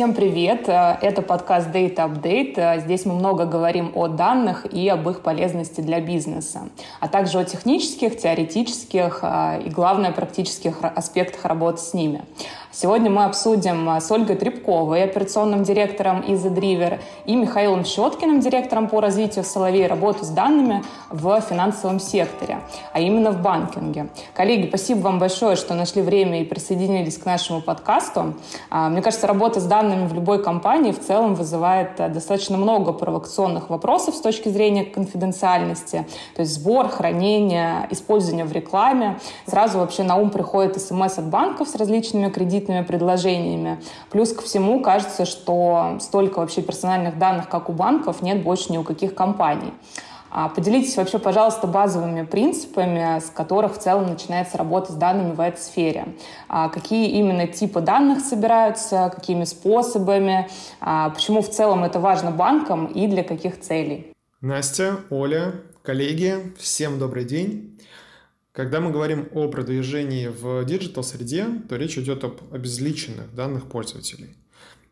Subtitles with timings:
[0.00, 0.66] Всем привет!
[0.66, 2.80] Это подкаст Data Update.
[2.80, 6.70] Здесь мы много говорим о данных и об их полезности для бизнеса,
[7.00, 12.22] а также о технических, теоретических а, и, главное, практических аспектах работы с ними.
[12.72, 18.86] Сегодня мы обсудим а, с Ольгой Трепковой, операционным директором из Driver, и Михаилом Щеткиным, директором
[18.86, 22.60] по развитию Соловей, работу с данными в финансовом секторе,
[22.92, 24.06] а именно в банкинге.
[24.34, 28.34] Коллеги, спасибо вам большое, что нашли время и присоединились к нашему подкасту.
[28.70, 32.92] А, мне кажется, работа с данными в любой компании в целом вызывает а, достаточно много
[32.92, 39.18] провокационных вопросов с точки зрения конфиденциальности, то есть сбор, хранение, использование в рекламе.
[39.46, 43.80] Сразу вообще на ум приходит смс от банков с различными кредитами, кредитными предложениями.
[44.10, 48.78] Плюс ко всему кажется, что столько вообще персональных данных, как у банков, нет больше ни
[48.78, 49.72] у каких компаний.
[50.32, 55.40] А поделитесь вообще, пожалуйста, базовыми принципами, с которых в целом начинается работа с данными в
[55.40, 56.14] этой сфере.
[56.48, 60.48] А какие именно типы данных собираются, какими способами,
[60.80, 64.12] а почему в целом это важно банкам и для каких целей.
[64.40, 67.76] Настя, Оля, коллеги, всем добрый день.
[68.60, 74.36] Когда мы говорим о продвижении в digital среде, то речь идет об обезличенных данных пользователей.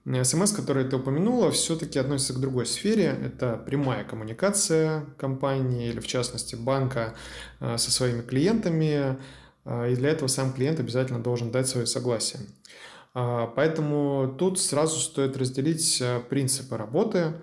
[0.06, 3.14] СМС, который ты упомянула, все-таки относится к другой сфере.
[3.22, 7.14] Это прямая коммуникация компании или, в частности, банка
[7.60, 9.18] э, со своими клиентами.
[9.66, 12.40] Э, и для этого сам клиент обязательно должен дать свое согласие.
[13.14, 17.34] Э, поэтому тут сразу стоит разделить принципы работы.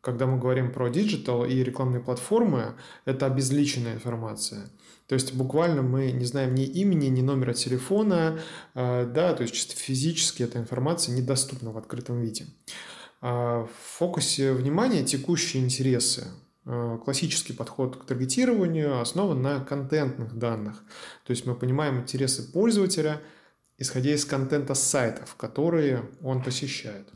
[0.00, 4.70] Когда мы говорим про диджитал и рекламные платформы, это обезличенная информация–
[5.08, 8.40] то есть буквально мы не знаем ни имени, ни номера телефона,
[8.74, 12.46] а, да, то есть чисто физически эта информация недоступна в открытом виде.
[13.22, 16.26] А, в фокусе внимания текущие интересы.
[16.66, 20.84] А, классический подход к таргетированию основан на контентных данных.
[21.24, 23.22] То есть мы понимаем интересы пользователя,
[23.78, 27.08] исходя из контента сайтов, которые он посещает.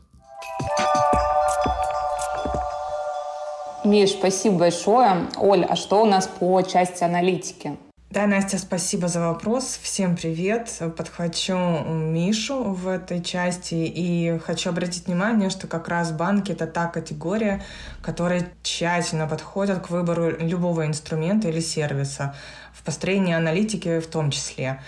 [3.85, 5.27] Миш, спасибо большое.
[5.35, 7.77] Оль, а что у нас по части аналитики?
[8.09, 9.77] Да, Настя, спасибо за вопрос.
[9.81, 10.71] Всем привет.
[10.95, 16.87] Подхвачу Мишу в этой части и хочу обратить внимание, что как раз банки— это та
[16.87, 17.61] категория,
[18.01, 22.35] которая тщательно подходит к выбору любого инструмента или сервиса,
[22.71, 24.79] в построении аналитики в том числе.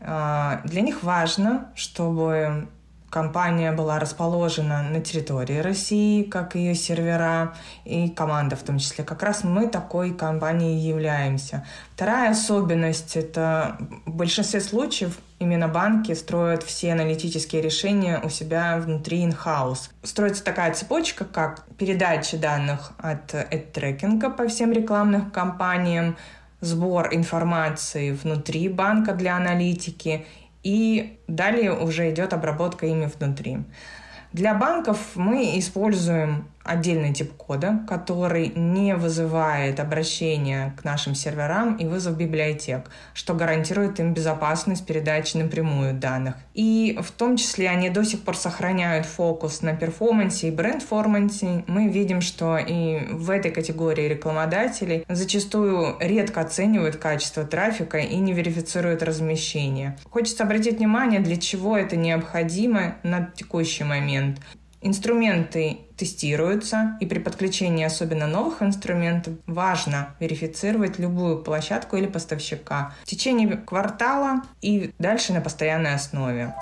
[0.00, 2.68] А, для них важно, чтобы
[3.12, 7.52] Компания была расположена на территории России, как ее сервера
[7.84, 9.04] и команда в том числе.
[9.04, 11.62] Как раз мы такой компанией являемся.
[11.94, 19.26] Вторая особенность– это в большинстве случаев именно банки строят все аналитические решения у себя внутри
[19.26, 19.90] in-house.
[20.02, 23.34] Строится такая цепочка, как передача данных от
[23.74, 26.16] трекинга по всем рекламным кампаниям,
[26.62, 30.24] сбор информации внутри банка для аналитики
[30.62, 33.58] и далее уже идет обработка ими внутри.
[34.32, 41.86] Для банков мы используем отдельный тип кода, который не вызывает обращения к нашим серверам и
[41.86, 46.36] вызов библиотек, что гарантирует им безопасность передачи напрямую данных.
[46.54, 51.64] И в том числе они до сих пор сохраняют фокус на перформансе и бренд-формансе.
[51.66, 58.32] Мы видим, что и в этой категории рекламодателей зачастую редко оценивают качество трафика и не
[58.32, 59.96] верифицируют размещение.
[60.10, 64.38] Хочется обратить внимание, для чего это необходимо на текущий момент.
[64.82, 73.06] Инструменты тестируются, и при подключении особенно новых инструментов важно верифицировать любую площадку или поставщика в
[73.06, 76.54] течение квартала и дальше на постоянной основе.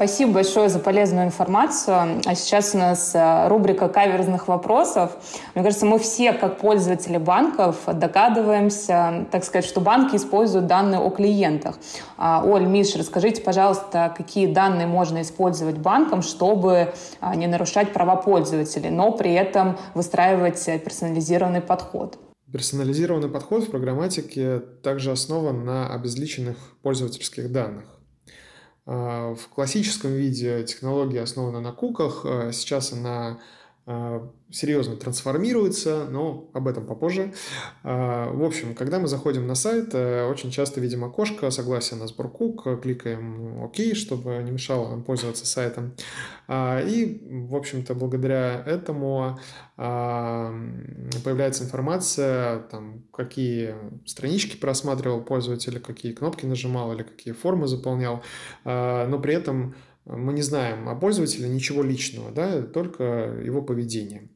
[0.00, 2.22] Спасибо большое за полезную информацию.
[2.24, 5.12] А сейчас у нас э, рубрика каверзных вопросов.
[5.54, 11.10] Мне кажется, мы все, как пользователи банков, догадываемся, так сказать, что банки используют данные о
[11.10, 11.76] клиентах.
[12.16, 18.16] А, Оль, Миш, расскажите, пожалуйста, какие данные можно использовать банкам, чтобы а, не нарушать права
[18.16, 22.18] пользователей, но при этом выстраивать персонализированный подход.
[22.50, 27.99] Персонализированный подход в программатике также основан на обезличенных пользовательских данных.
[28.92, 33.38] А, в классическом виде технология основана на куках, а сейчас она
[34.50, 37.32] серьезно трансформируется, но об этом попозже.
[37.82, 42.06] А, в общем, когда мы заходим на сайт, э, очень часто видим окошко «Согласие на
[42.06, 45.94] сбор кук», кликаем «Ок», чтобы не мешало нам пользоваться сайтом.
[46.48, 49.38] А, и, в общем-то, благодаря этому
[49.76, 53.74] появляется информация, там, какие
[54.04, 58.22] странички просматривал пользователь, какие кнопки нажимал или какие формы заполнял,
[58.64, 59.74] но при этом
[60.04, 63.04] Мы не знаем о пользователе ничего личного, да, только
[63.44, 64.28] его поведение.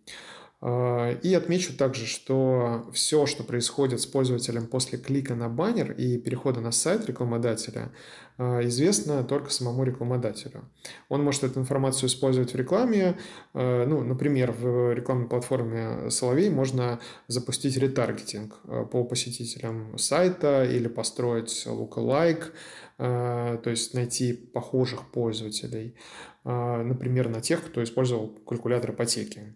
[0.67, 6.17] А, и отмечу также, что все, что происходит с пользователем после клика на баннер и
[6.17, 7.93] перехода на сайт рекламодателя,
[8.39, 10.65] а, известно только самому рекламодателю.
[11.11, 13.19] Он может эту информацию использовать в рекламе.
[13.53, 18.59] А, ну, например, в рекламной платформе Соловей можно запустить ретаргетинг
[18.91, 22.53] по посетителям сайта или построить lookalike,
[22.97, 25.97] то есть найти похожих пользователей,
[26.45, 29.55] например, на тех, кто использовал калькулятор ипотеки.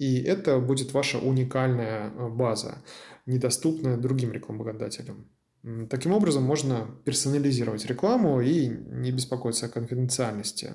[0.00, 2.82] И это будет ваша уникальная э, база,
[3.26, 5.28] недоступная другим рекламодателям.
[5.90, 10.74] Таким образом, можно персонализировать рекламу и не беспокоиться о конфиденциальности.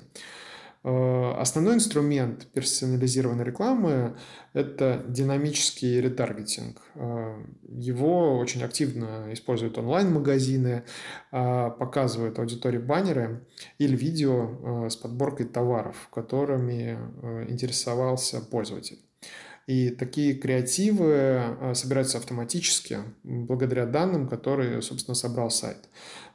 [0.84, 4.16] Э, основной инструмент персонализированной рекламы–
[4.52, 6.80] это динамический ретаргетинг.
[6.94, 10.84] Э, его очень активно используют онлайн-магазины,
[11.32, 13.44] показывают аудитории баннеры
[13.78, 16.96] или видео с подборкой товаров, которыми
[17.50, 19.00] интересовался пользователь.
[19.66, 25.88] И такие креативы э, собираются автоматически благодаря данным, которые, собственно, собрал сайт.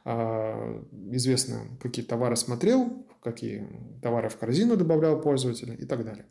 [0.04, 3.66] А, известно, какие товары смотрел, какие
[4.02, 6.26] товары в корзину добавлял пользователь и так далее.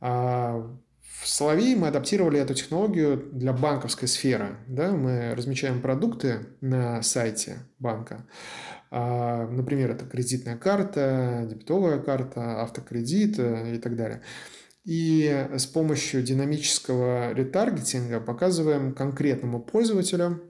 [0.00, 0.70] А,
[1.20, 4.56] в Соловей мы адаптировали эту технологию для банковской сферы.
[4.68, 4.92] Да?
[4.92, 8.24] Мы размечаем продукты на сайте банка.
[8.92, 14.22] А, например, это кредитная карта, дебетовая карта, автокредит э, и так далее
[14.88, 20.40] и с помощью динамического ретаргетинга показываем конкретному пользователю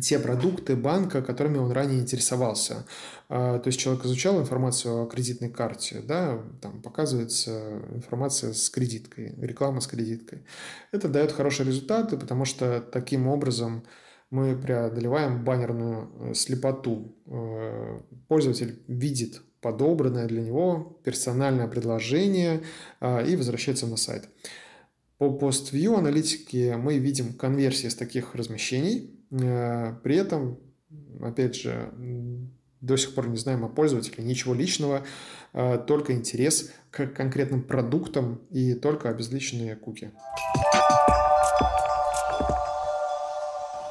[0.00, 2.86] те продукты банка, которыми он ранее интересовался.
[3.28, 9.34] А, то есть человек изучал информацию о кредитной карте, да, там показывается информация с кредиткой,
[9.36, 10.46] реклама с кредиткой.
[10.90, 13.84] Это дает хорошие результаты, потому что таким образом
[14.30, 17.14] мы преодолеваем баннерную э, слепоту.
[17.26, 22.62] Э, пользователь видит подобранное для него персональное предложение
[23.00, 24.28] а, и возвращается на сайт.
[25.18, 29.10] По PostView аналитике мы видим конверсии с таких размещений.
[29.32, 30.58] А, при этом,
[31.20, 31.92] опять же,
[32.80, 35.04] до сих пор не знаем о пользователе, ничего личного,
[35.52, 40.12] а, только интерес к конкретным продуктам и только обезличенные куки.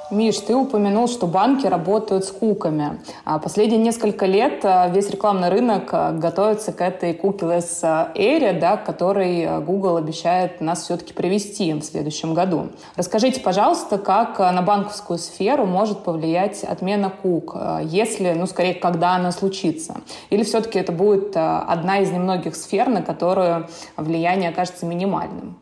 [0.09, 3.01] Миш, ты упомянул, что банки работают с куками.
[3.25, 8.77] А последние несколько лет а, весь рекламный рынок а, готовится к этой cookieless эре, да,
[8.77, 12.69] к которой Google обещает нас все-таки привести в следующем году.
[12.95, 19.33] Расскажите, пожалуйста, как на банковскую сферу может повлиять отмена кук, если, ну, скорее, когда она
[19.33, 19.97] случится?
[20.29, 23.67] Или все-таки это будет одна из немногих сфер, на которую
[23.97, 25.57] влияние окажется минимальным?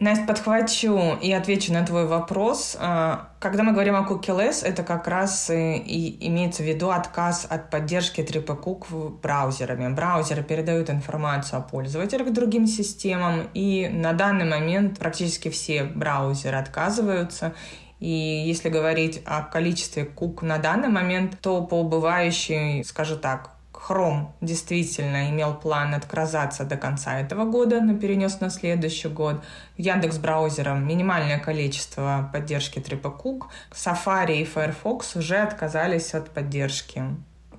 [0.00, 2.76] Настя, подхвачу и отвечу на твой вопрос.
[2.80, 7.70] А, когда мы говорим о cookieless, это как раз и имеется в виду отказ от
[7.70, 9.94] поддержки TripCook браузерами.
[9.94, 17.54] Браузеры передают информацию о пользователях другим системам, и на данный момент практически все браузеры отказываются.
[18.00, 23.53] И если говорить о количестве кук на данный момент, то по убывающей, скажу так,
[23.86, 29.44] Chrome действительно имел план отказаться до конца этого года, но перенес на следующий год.
[29.76, 33.42] Яндекс браузером минимальное количество поддержки TripCook.
[33.72, 37.02] Safari и Firefox уже отказались от поддержки.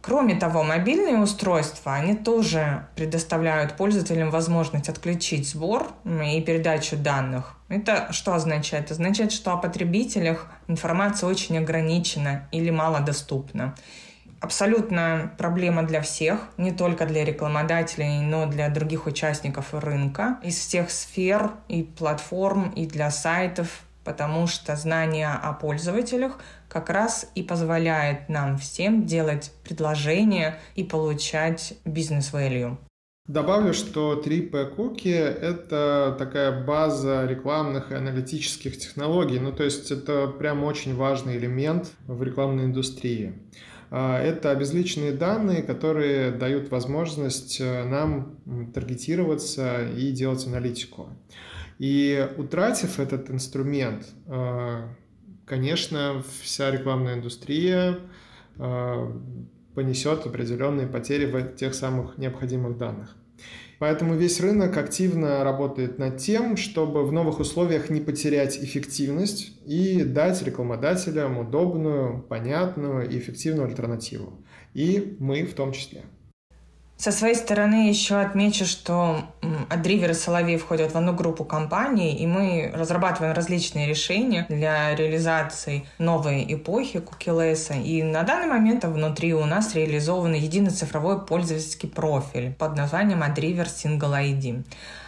[0.02, 7.56] Кроме того, мобильные устройства, они тоже предоставляют пользователям возможность отключить сбор и передачу данных.
[7.70, 8.92] Это что означает?
[8.92, 13.74] Означает, что о потребителях информация очень ограничена или малодоступна
[14.46, 20.92] абсолютно проблема для всех, не только для рекламодателей, но для других участников рынка из всех
[20.92, 26.38] сфер и платформ, и для сайтов, потому что знание о пользователях
[26.70, 32.78] как раз и позволяет нам всем делать предложения и получать бизнес-value.
[33.28, 35.16] Добавлю, что 3P Cookie–
[35.52, 39.40] это такая база рекламных и аналитических технологий.
[39.40, 43.34] Ну, то есть это прям очень важный элемент в рекламной индустрии.
[43.92, 48.38] А, это обезличенные данные, которые дают возможность э, нам
[48.74, 51.10] таргетироваться и делать аналитику.
[51.78, 54.88] И утратив этот инструмент, э,
[55.46, 58.00] конечно, вся рекламная индустрия
[58.58, 59.12] э,
[59.76, 63.16] понесет определенные потери в тех самых необходимых данных.
[63.80, 70.04] Поэтому весь рынок активно работает над тем, чтобы в новых условиях не потерять эффективность и
[70.04, 74.46] дать рекламодателям удобную, понятную и эффективную альтернативу.
[74.74, 76.04] И мы в том числе.
[76.98, 79.26] Со своей стороны еще отмечу, что
[79.70, 85.86] Адривер и Соловей входят в одну группу компаний, и мы разрабатываем различные решения для реализации
[86.00, 87.74] новой эпохи кукилеса.
[87.74, 93.68] И на данный момент внутри у нас реализован единый цифровой пользовательский профиль под названием Adriver
[93.68, 94.64] Single ID.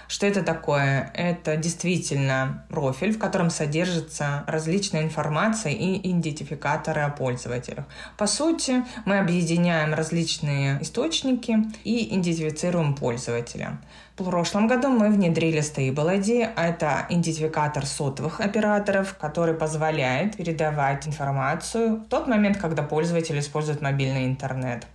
[0.08, 1.12] Что это такое?
[1.14, 7.86] Это действительно профиль, в котором содержится различная информация и идентификаторы о пользователях.
[8.18, 13.80] По сути, мы объединяем различные источники и идентифицируем пользователя.
[14.18, 21.98] В прошлом году мы внедрили Stable ID, это идентификатор сотовых операторов, который позволяет передавать информацию
[21.98, 24.88] в тот момент, когда пользователь использует мобильный интернет.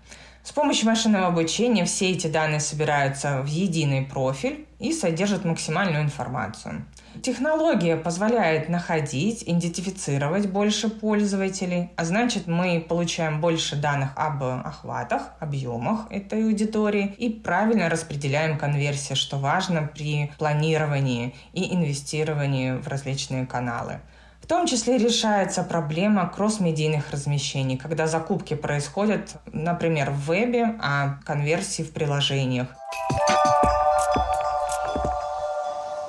[0.45, 6.85] С помощью машинного обучения все эти данные собираются в единый профиль и содержат максимальную информацию.
[7.23, 16.11] Технология позволяет находить, идентифицировать больше пользователей, а значит мы получаем больше данных об охватах, объемах
[16.11, 24.01] этой аудитории и правильно распределяем конверсии, что важно при планировании и инвестировании в различные каналы.
[24.43, 31.83] В том числе решается проблема кросс-медийных размещений, когда закупки происходят, например, в вебе, а конверсии
[31.83, 32.67] в приложениях.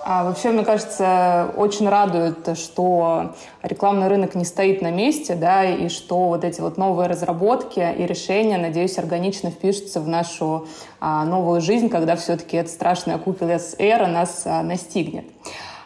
[0.06, 5.88] А вообще, мне кажется, очень радует, что рекламный рынок не стоит на месте, да, и
[5.88, 10.68] что вот эти вот новые разработки и решения, надеюсь, органично впишутся в нашу
[11.00, 15.26] а, новую жизнь, когда все-таки эта страшная купелес эра нас а, настигнет.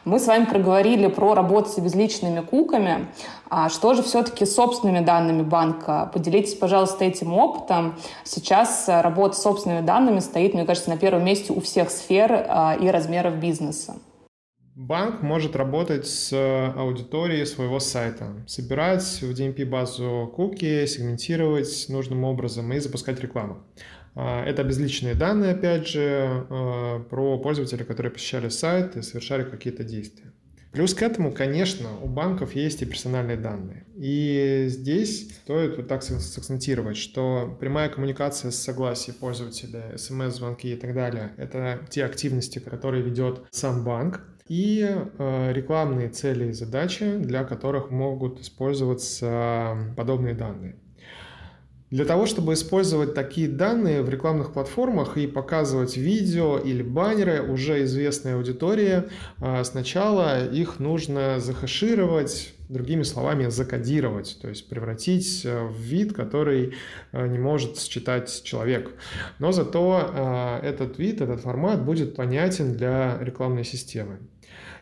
[0.08, 3.08] Мы с вами проговорили про работу с безличными куками.
[3.50, 6.10] А что же все-таки с собственными данными банка?
[6.14, 7.98] Поделитесь, пожалуйста, этим опытом.
[8.24, 12.78] Сейчас работа с собственными данными стоит, мне кажется, на первом месте у всех сфер а,
[12.80, 13.98] и размеров бизнеса.
[14.76, 16.32] Банк может работать с
[16.78, 23.58] аудиторией своего сайта, собирать в DMP базу куки, сегментировать нужным образом и запускать рекламу.
[24.20, 29.84] А, это безличные данные, опять же, а, про пользователей, которые посещали сайт и совершали какие-то
[29.84, 30.34] действия.
[30.72, 33.86] Плюс к этому, конечно, у банков есть и персональные данные.
[33.96, 40.96] И здесь стоит вот так сакцентировать, что прямая коммуникация с согласием пользователя, смс-звонки и так
[40.96, 47.44] далее, это те активности, которые ведет сам банк, и э, рекламные цели и задачи, для
[47.44, 50.76] которых могут использоваться подобные данные.
[51.90, 57.84] Для того, чтобы использовать такие данные в рекламных платформах и показывать видео или баннеры уже
[57.86, 59.04] известной аудитории,
[59.40, 66.74] а, сначала их нужно захешировать, другими словами, закодировать, то есть превратить э, в вид, который
[67.14, 68.92] э, не может считать человек.
[69.40, 74.20] Но зато а, этот вид, этот формат будет понятен для рекламной системы.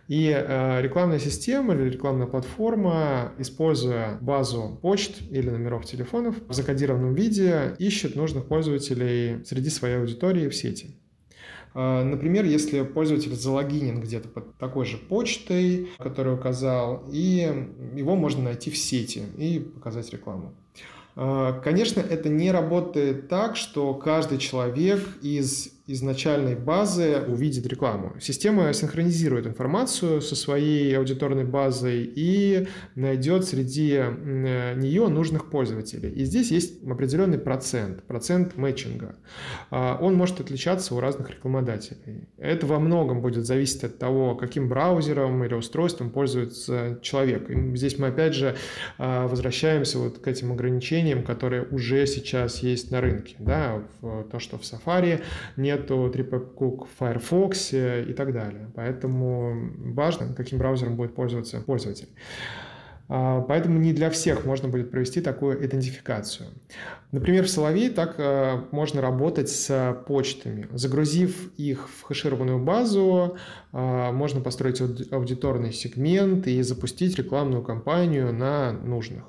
[0.07, 7.15] И э, рекламная система или рекламная платформа, используя базу почт или номеров телефонов в закодированном
[7.15, 10.95] виде, ищет нужных пользователей среди своей аудитории в сети.
[11.73, 17.51] Э, например, если пользователь залогинен где-то под такой же почтой, которую указал, и
[17.95, 20.53] его можно найти в сети и показать рекламу.
[21.15, 28.15] Э, конечно, это не работает так, что каждый человек из изначальной базы увидит рекламу.
[28.19, 34.01] Система синхронизирует информацию со своей аудиторной базой и найдет среди
[34.75, 36.09] нее нужных пользователей.
[36.09, 39.15] И здесь есть определенный процент, процент мэтчинга.
[39.69, 42.29] А, он может отличаться у разных рекламодателей.
[42.37, 47.49] Это во многом будет зависеть от того, каким браузером или устройством пользуется человек.
[47.51, 48.55] И здесь мы опять же
[48.97, 53.35] а, возвращаемся вот к этим ограничениям, которые уже сейчас есть на рынке.
[53.37, 53.83] Да?
[54.01, 55.21] То, что в Safari
[55.57, 58.71] не нету TripAdCook в Firefox и так далее.
[58.75, 62.09] Поэтому важно, каким браузером будет пользоваться пользователь.
[63.07, 66.49] А, поэтому не для всех можно будет провести такую идентификацию.
[67.11, 70.67] Например, в Соловей так а, можно работать с почтами.
[70.71, 73.37] Загрузив их в хэшированную базу,
[73.71, 79.23] а, можно построить аудиторный сегмент и запустить рекламную кампанию на нужных.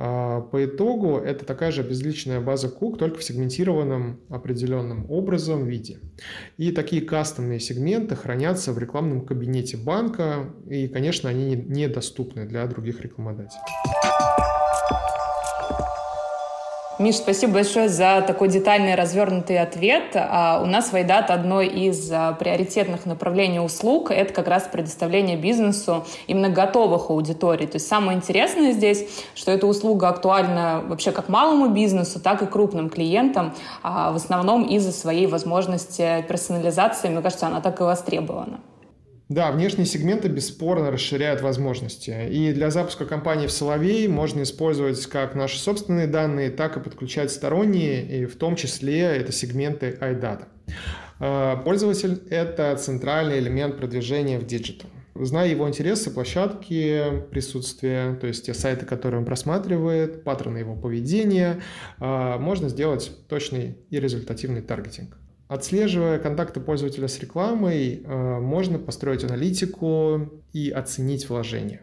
[0.00, 5.98] А, по итогу это такая же безличная база кук, только в сегментированном определенным образом виде.
[6.56, 13.00] И такие кастомные сегменты хранятся в рекламном кабинете банка, и, конечно, они недоступны для других
[13.00, 13.58] рекламодателей.
[16.98, 20.16] Миш, спасибо большое за такой детальный развернутый ответ.
[20.16, 26.04] А у нас Вайдат одно из а, приоритетных направлений услуг— это как раз предоставление бизнесу
[26.26, 27.68] именно готовых аудиторий.
[27.68, 32.46] То есть самое интересное здесь, что эта услуга актуальна вообще как малому бизнесу, так и
[32.46, 37.10] крупным клиентам, а в основном из-за своей возможности персонализации.
[37.10, 38.58] Мне кажется, она так и востребована.
[39.28, 42.28] Да, внешние сегменты бесспорно расширяют возможности.
[42.30, 47.30] И для запуска компании в Соловей можно использовать как наши собственные данные, так и подключать
[47.30, 50.46] сторонние, и в том числе это сегменты iData.
[51.20, 54.88] Э, пользователь– это центральный элемент продвижения в диджитал.
[55.14, 61.60] Зная его интересы, площадки присутствия, то есть те сайты, которые он просматривает, паттерны его поведения,
[62.00, 65.18] э, можно сделать точный и результативный таргетинг.
[65.48, 71.80] Отслеживая контакты пользователя с рекламой, э, можно построить аналитику и оценить вложения.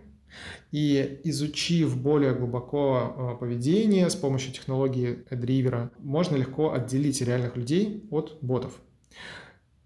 [0.72, 8.38] И изучив более глубоко поведение с помощью технологии Adriver, можно легко отделить реальных людей от
[8.42, 8.74] ботов.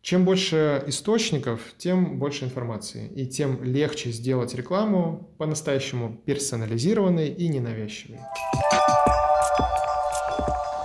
[0.01, 8.19] Чем больше источников, тем больше информации, и тем легче сделать рекламу по-настоящему персонализированной и ненавязчивой.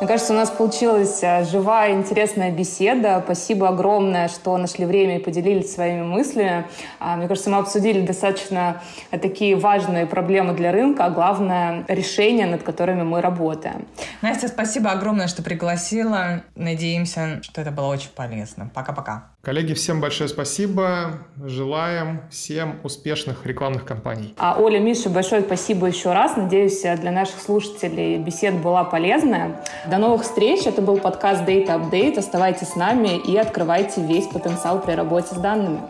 [0.04, 3.22] Мне кажется, у нас получилась э, живая, интересная беседа.
[3.24, 6.66] Спасибо огромное, что нашли время и поделились своими мыслями.
[7.00, 12.44] А, мне кажется, мы обсудили достаточно э, такие важные проблемы для рынка, а главное— решения,
[12.44, 13.86] над которыми мы работаем.
[14.20, 16.42] Настя, спасибо огромное, что пригласила.
[16.54, 18.70] Надеемся, что это было очень полезно.
[18.74, 19.30] Пока-пока.
[19.40, 21.18] Коллеги, всем большое спасибо.
[21.42, 24.34] Желаем всем успешных рекламных кампаний.
[24.38, 26.36] А Оля, Миша, большое спасибо еще раз.
[26.36, 29.62] Надеюсь, для наших слушателей беседа была полезная.
[29.94, 30.66] До новых встреч.
[30.66, 32.18] Это был подкаст Data Update.
[32.18, 35.82] Оставайтесь с нами и открывайте весь потенциал при работе с данными.